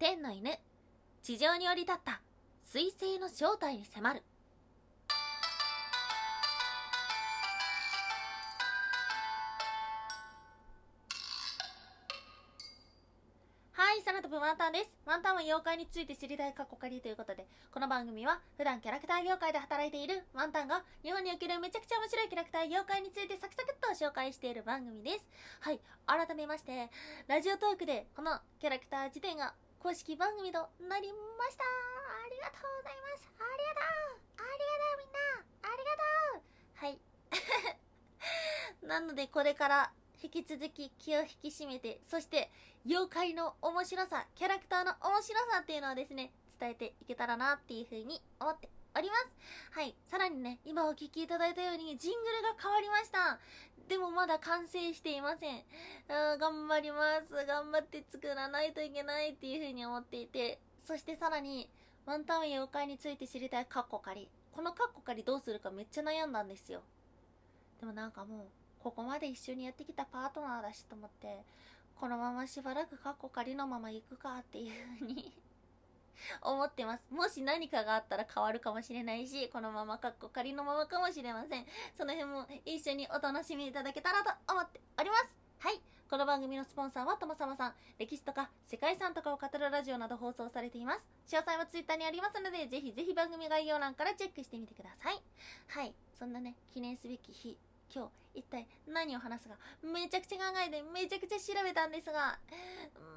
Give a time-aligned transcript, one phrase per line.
[0.00, 0.52] 天の犬
[1.24, 2.20] 地上に降り立った
[2.72, 4.22] 彗星の正体に迫る
[13.72, 14.86] はい、空飛ぶワンタンです。
[15.06, 25.26] ワンタンは妖怪について知りたい過去仮ということで、この番組は普段キャラクター業界で働いているワンタンが日本におけるめちゃくちゃ面白いキャラクター業界についてサクサクっと紹介している番組です。
[25.60, 26.90] はい、改めまして、
[27.26, 30.58] ラジオトークでこのキャラクター自体が公式番組と
[30.88, 31.62] なりました。
[31.62, 33.30] ありがとうございます。
[33.38, 34.20] ありがとう。
[34.36, 35.22] ありがとうみんな。
[35.62, 36.48] ありがとう。
[36.74, 37.00] はい。
[38.86, 42.50] なのでこれから引き続き気を引き締めて、そして
[42.84, 49.32] 妖怪の面白さ、キャラクターの面白さっていうのをですね、伝えていけたらなっていうふうに思っております。
[49.72, 49.94] はい。
[50.06, 53.38] さらにね、今お聞きいただいたようにジングルが変わりました。
[53.88, 55.62] でもまだ完成していません。
[56.08, 57.34] あー頑張ります。
[57.46, 61.70] 頑張って作らないといけないっていうふうに思っていて、そしてさらに、
[62.06, 64.30] ワンタウン妖怪について知りたいカッコ仮。
[64.52, 66.82] このカッコ仮どうするかめっちゃ悩んだんですよ。
[67.80, 68.46] でもなんかもう、
[68.82, 71.44] ここまで一緒にやってきたパートナーだしと思って、
[71.94, 75.32] このまましばらくカッコ仮のまま行くかっていうふうに
[76.42, 77.06] 思ってます。
[77.10, 81.66] もし何かがあったら変わるかもしれないし、このままカッコ仮のままかもしれません。
[81.96, 85.36] その辺も一緒にお楽しみいただけたらと思っております。
[85.58, 85.80] はい。
[86.10, 87.74] この番組のスポンサーはともさまさん。
[87.98, 91.06] 歴史とか世界遺産とかを語るラジオなど放送されています。
[91.26, 95.22] 詳細はツイッターにありますので、ぜひぜひ番組概要欄からチェックしてみてください。
[95.68, 95.94] はい。
[96.18, 97.58] そんなね、記念すべき日。
[97.94, 102.38] 今日一体何を話すかめちゃくちゃ考えてめちゃくちゃ調べたんですが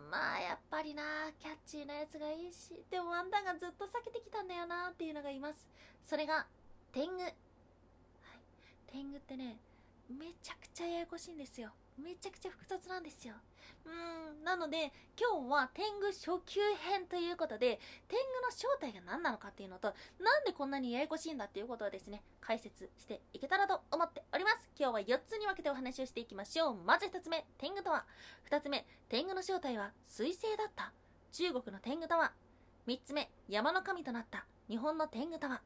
[0.10, 1.04] まあやっぱりな
[1.40, 5.68] キャッチーなやつがいいしでもワンダがずっと避けてきたんだよなっていうのがいます。
[6.04, 6.48] それが
[6.92, 7.24] 天狗。
[7.24, 7.34] はい。
[8.88, 9.58] 天狗ってね
[10.10, 11.70] めちゃくちゃややこしいんですよ。
[11.98, 13.36] めちゃくちゃ複雑なんですよ。
[13.86, 14.31] うん。
[14.52, 24.68] なので今日は天狗初級編ということで天狗の正体が何なのかっていうのとなんでこんなにややこしいんだっていうことをですね解説していけたらと思っております。
[24.78, 26.75] 今日は4つに分けてお話をしていきましょう。
[26.75, 28.03] まず1つ目天狗とは。
[28.50, 30.92] 2つ目天狗の正体は彗星だった。
[31.31, 32.34] 中国の天狗とは。
[32.88, 34.46] 3つ目山の神となった。
[34.68, 35.62] 日本の天狗とは。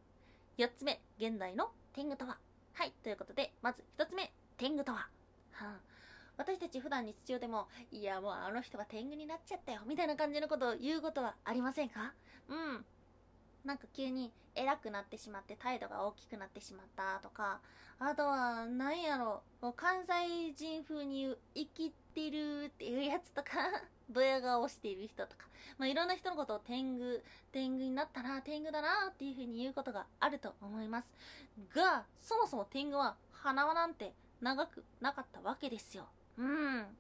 [0.60, 2.38] 4つ目現代の天狗とは。
[2.74, 5.08] はいということでまず1つ目天狗とは、
[5.54, 5.95] はあ。
[6.38, 12.14] 私たち普段日常でも、いやもうあの人は天狗になっちゃったよ、みたいな感じのことを言うことはありませんか？
[12.50, 12.86] うん。
[13.64, 17.60] なんか急に偉くなってしまって態度が大きくなってしまったとか、
[17.98, 23.52] あとは、なんやろ、もう関西人風に言う、生きてるっていうやつとか、
[24.12, 25.48] ドヤ顔している人とか、
[25.78, 31.08] まあ、いろんな人のことを天狗、天狗になったな、天狗だなっていう風に言うことがあると思います。
[31.74, 36.08] が、そもそも天狗は鼻輪なんて長くなかったわけですよ。
[36.38, 36.98] うん。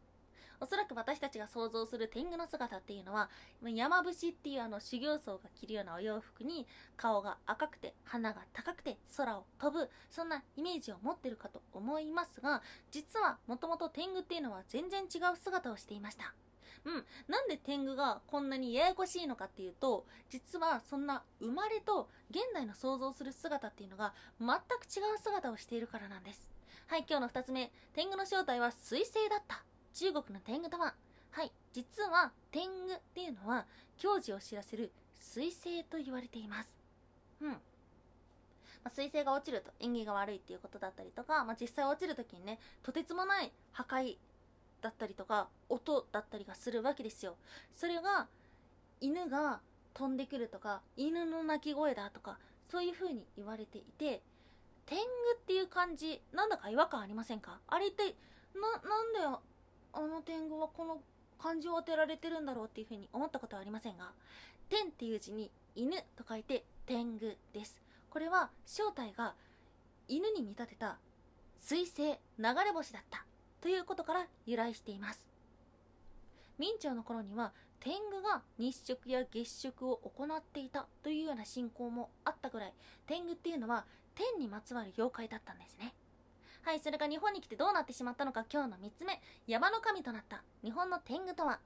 [0.61, 3.29] おそらく私たちが想像する天狗の姿っていうのは、
[3.61, 6.65] 山伏っていうあの修行僧が着るようなお洋服に
[6.95, 16.33] 顔が赤くて鼻が高くて空を飛ぶ、そんなイメージを持ってるかと思いますが、実はもともと天狗っていうのは全然違う姿をしていました。
[16.85, 17.05] うん。
[17.27, 26.54] なんで天狗がこんなにややこしいのかっていうと、実はそんな生まれと現代の想像する姿っていうのが全く違う姿をしているからなんです。
[26.87, 27.71] はい、今日の二つ目。
[27.93, 29.63] 天狗の正体は彗星だった。
[29.95, 30.93] 中国の天狗とは
[31.31, 33.65] はい、実は天狗っていうのは、
[33.97, 36.69] 矜持を知らせる彗星と言われています。
[37.41, 37.49] うん。
[37.49, 37.57] ま
[38.85, 44.17] あ、彗星が落ちると縁起が悪いっていうことだったりとか、まあ、実際落ちるときにね、とてつもない破壊
[44.81, 47.35] だったりとか、音だったりがするわけですよ。
[47.73, 48.27] それが、
[49.01, 49.59] 犬が
[49.95, 52.37] 飛んでくるとか、犬の鳴き声だとか、
[52.69, 54.21] そういう風に言われていて、
[54.85, 57.59] 天狗っていう漢字、なんだか違和感ありませんか？
[57.67, 58.15] あれ一体、
[58.53, 59.39] な、なんで
[59.93, 61.01] あの天狗はこの
[61.39, 64.11] 漢字を当てられてるんだろうっていう風に思ったことはありませんが、
[64.69, 67.81] 天っていう字に犬と書いて天狗です。
[68.09, 69.33] これは正体が
[70.07, 70.97] 犬に見立てた
[71.59, 73.25] 水星流れ星だった
[73.61, 75.27] ということから由来しています。
[76.57, 77.53] 明朝の頃には
[77.85, 82.73] 天狗が日食や月食を行っていたというような信仰もあったぐらい
[83.05, 83.85] 天狗っていうのは
[84.15, 85.93] 天にまつわる妖怪だったんですね。
[86.63, 89.21] はい、それが日本に来てどうなってしまったのか今日の3つ目。
[89.45, 91.59] 山の神となった日本の天狗とは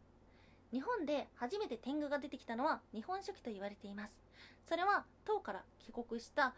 [0.73, 4.19] 日本で初めて天狗が出てきたのは日本書紀と言われています。
[4.67, 6.53] それは唐から帰国した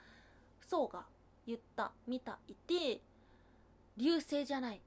[0.67, 1.05] 僧が
[1.45, 2.99] 言った、見た、いて、
[3.95, 4.81] 流星じゃない。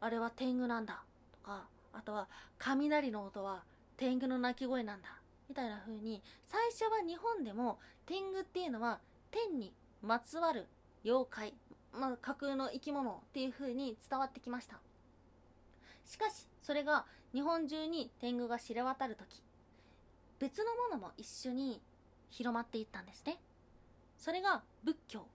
[0.00, 1.02] あれは天狗なんだ。
[1.30, 2.26] とか、あとは
[2.58, 3.64] 雷の音は
[3.98, 5.08] 天狗の鳴き声なんだ。
[5.50, 9.00] みたいな風に、最初は日本でも天狗っていうのは
[9.30, 10.66] 天にまつわる
[11.04, 11.54] 妖怪、
[11.92, 14.80] まあ、架空の生き物っていう風に伝わってきました。
[16.06, 17.04] しかし、それが
[17.34, 19.42] 日本中に天狗が知れ渡るとき、
[20.38, 21.80] 別のものも一緒に
[22.30, 23.38] 広まっていったんですね
[24.18, 25.26] それが仏教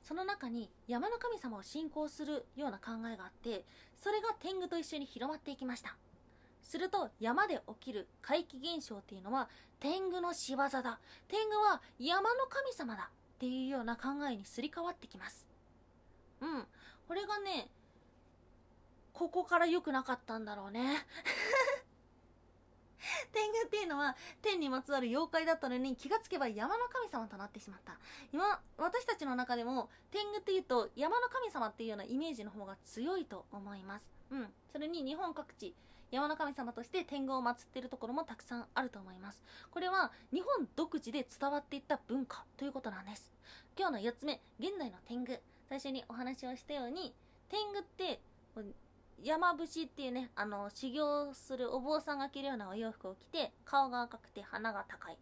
[0.00, 3.64] その中に山の神様を信仰するような考えがあって
[4.02, 5.96] それが天狗と一緒に広まっていきました
[6.62, 9.48] すると山で起きる怪奇現象っていうのは
[9.80, 11.00] 天狗の仕業だ。
[11.28, 15.46] 天狗は山の神様だっていうような考えにすり替わってきます。
[16.40, 16.64] うん。
[17.08, 17.68] これがね
[19.12, 21.06] ここから良くなかったんだろうね。
[23.32, 27.98] 天狗っていうのは天にまつわる妖怪だったのに気がつけば山の神様となってしまった。
[28.32, 34.08] 今私たちの中でも天狗っていうと山の神様っていうようなイメージの方が強いと思います。
[34.30, 34.54] うん。
[34.70, 35.74] それに日本各地
[36.12, 43.32] 山の神様として天狗を祀っているところもたくさんあると思いますこれは日本独自で伝わっていった文化ということなんです
[43.76, 47.14] 今日の4つ目現代の天狗最初にお話をしたように
[47.48, 48.20] 天狗って
[49.22, 55.18] 山伏っていうね、あの、修行するお坊さんが着るようなお洋服を着て、顔が赤くて鼻が高い。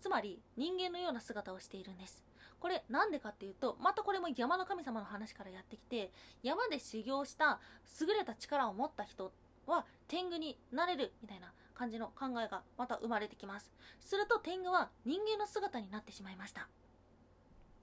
[0.00, 2.24] つまり、人間のような姿をしているんです。
[2.58, 6.10] これ、なんでかっていうと、またこれも山の神様の話からやってきて、
[6.42, 7.60] 山で修行した
[8.00, 9.30] 優れた力を持った人
[9.66, 13.70] は天狗になれるみたいな感じの考えがまた生まれてきます。
[14.00, 16.68] すると天狗は人間の姿になってしまいました。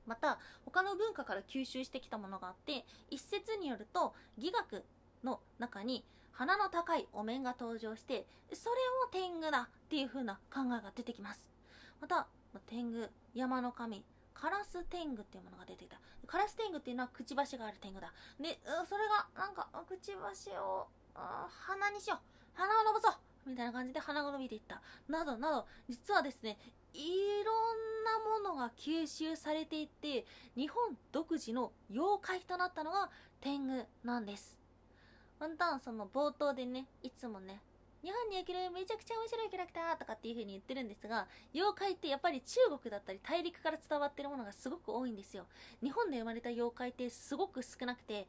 [0.05, 4.83] また他の文化から吸収してきたものがあって一説によると義学
[5.23, 8.75] の中に鼻の高いお面が登場してそれ
[9.07, 11.47] を天狗だっていう風な考えが出てきます
[12.01, 12.27] また
[12.67, 14.03] 天狗山の神
[14.33, 18.59] カラス天狗っていうものが出てきたカラス天狗っていうのはくちばしがある天狗だで
[18.89, 22.19] それがなんかくちばしを鼻にしよう。
[22.53, 23.49] 鼻を伸ばそう。
[23.49, 24.81] みたいな感じで鼻が伸びていった。
[25.07, 26.57] などなど実はですね
[26.93, 27.09] い
[27.43, 30.25] ろんなものが吸収されていって
[30.55, 33.09] 日本独自の妖怪となったのが
[33.41, 34.57] 天狗なんです。
[35.39, 37.59] ワンタンその冒頭でね、いつもね、
[38.01, 45.45] 日本におけるめちゃくちゃ面白いキャラクターとかっていう風に言ってるんですが、妖怪ってやっぱり中国だったり大陸から伝わってるものがすごく多いんですよ。
[45.81, 48.27] 日本で生まれた妖怪ってすごく少なくて、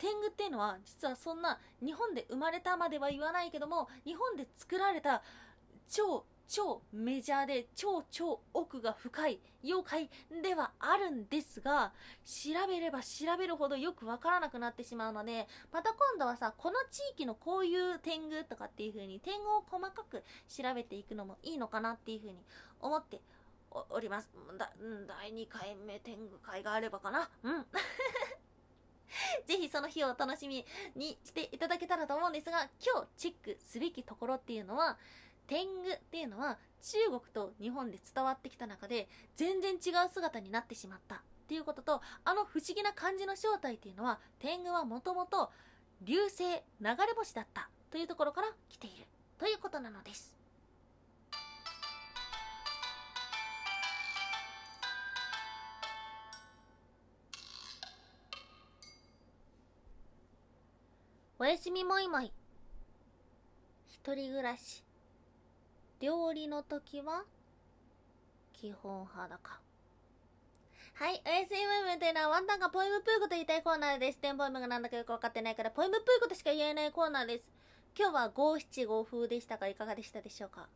[0.00, 5.22] 天狗っていうのは実はそんな日本で生まれたまでは言わないけども、日本で作られた
[5.88, 10.10] 超超メジャーで超超奥が深い妖怪
[10.42, 11.92] ではあるんですが
[12.24, 22.38] 調べれば調べるほどよくわからなくなってしまうのでまた今度はさこの地域のこういう天狗とかっていう風に天狗を細かく調べていくのもいいのかなっていう風に
[22.80, 23.20] 思って
[23.90, 24.28] おります。
[24.58, 24.72] だ
[25.06, 27.30] 第2回目天狗会があればかな。
[27.44, 27.66] うん。
[29.46, 30.64] ぜひその日をお楽しみ
[30.94, 34.98] にしていただけたらと思うんですが今日チェックすべきところっていうのは
[35.46, 45.50] 天狗っていうのは中国と日本で伝わってきた中で全然違う姿になってしまったっていうこととあの不思議な感じの正体っていうのは天狗はもともと
[46.02, 49.06] 流星流れ星だったというところから来ている
[49.38, 50.39] ということなのです。
[61.42, 62.30] おやすみもいもい
[63.88, 64.84] 一人暮らし
[65.98, 67.24] 料理の時は
[68.52, 69.58] 基本裸
[70.92, 74.18] はい、おやすみムームというのはワンタンがポエムプーコと言いたいコーナーです。
[74.18, 77.50] テンポエムがなんだかよくわかってないから、ポエムプーコとしか言えないコーナーです。
[77.98, 80.68] 今日は五七五風でしたが、いかがでしたでしょうか？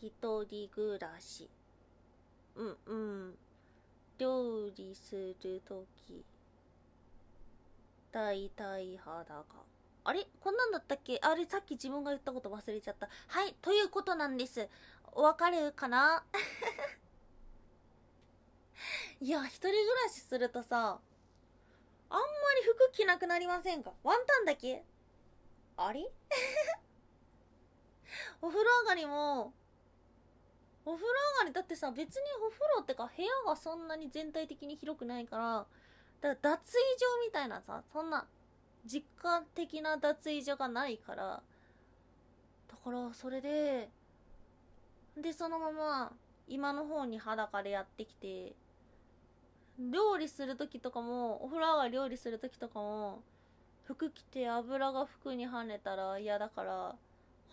[0.00, 0.10] 一
[0.48, 1.50] 人暮らし。
[2.56, 3.34] うんうん。
[4.16, 6.24] 料理するとき。
[8.12, 9.44] 大体裸。
[10.04, 10.26] あれ？
[10.40, 11.18] こんなんだったっけ？
[11.22, 13.08] あれさっき自分が言ったこと忘れちゃった。
[13.26, 14.68] はい、ということなんです。
[15.14, 16.24] わかるかな？
[19.20, 19.74] いや、一人暮
[20.04, 21.00] らしするとさ、
[22.10, 22.24] あんま
[22.56, 23.92] り服着なくなりませんか？
[24.02, 24.84] ワンタンだけ？
[25.76, 26.08] あれ？
[28.40, 29.52] お風呂上がりも、
[30.86, 35.66] お風呂上がりだってさ、別にお風呂ってか部屋がそんなに全体的に広くないから、
[36.20, 36.58] だから脱衣場
[37.26, 38.26] みたいなさ、そんな
[38.84, 41.42] 実家的な脱衣所がないから
[42.68, 43.88] だからそれで
[45.16, 46.12] でそのまま
[46.48, 48.54] 今の方に裸でやってきて
[49.78, 53.22] 料理する時とかもお風呂上がり料理する時とかも
[53.84, 56.94] 服着て油が服に跳ねたら嫌だから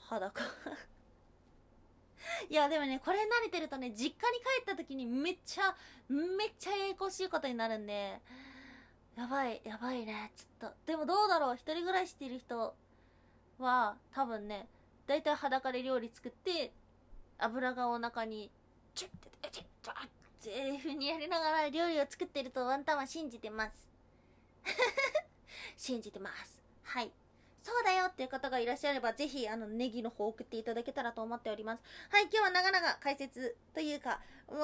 [0.10, 0.42] 裸。
[2.50, 5.76] いやでもねこれ慣れてるとね実家に帰った時にめっちゃ
[6.10, 8.20] めっちゃややこしいことになるんで
[9.18, 10.76] やばい、やばいね、ちょっと。
[10.86, 12.76] でもどうだろう、一人暮らししてる人
[13.60, 14.68] は、多分ね、
[15.08, 16.72] だいたい裸で料理作って、
[17.38, 18.52] 油がお腹に、
[18.94, 20.10] チュッて、チュッと、っ
[20.44, 23.88] ていう風にやりながら料理を作ってるとワンタンは信じてます。
[25.78, 26.62] 信じてます。
[26.84, 27.12] はい。
[27.66, 31.84] そうだよっていう方がいらっしゃれば、ぜひ、あの、ネギの方送っていただけたらと思っております。
[32.12, 34.22] はい、今日は長々解説というか、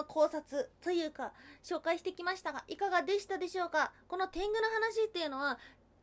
[0.08, 3.92] 考察というか、紹介してきましたが、いかがでしたでしょうか？
[4.08, 5.58] この天狗の話っていうのは、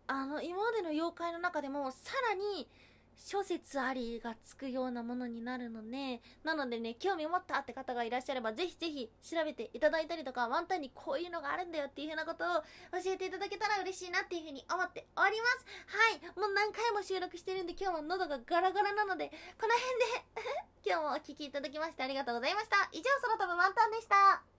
[0.08, 2.68] あの、今までの妖怪の中でも、さらに、
[3.18, 12.62] 諸説ありがつくようなものになるので、なのでね、興味持ったって方がいらっしゃれば、ぜひぜひ調べていただいたりとか、ワンタンにこういうのがあるんだよっていう風なことを
[13.02, 15.66] 教えていただけたら嬉しいなっていう風に思っております。
[15.86, 16.38] はい。
[16.38, 19.28] もう何回も収録してるんで、今日は喉がガラガラなので、
[19.60, 22.88] この辺で 今日もお聴きいただきましてありがとうございました。
[22.92, 24.57] 以上、空飛ぶワンタンでした。